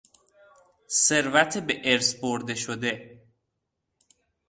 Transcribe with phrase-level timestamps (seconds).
[0.89, 3.21] ثروت به ارث برده شده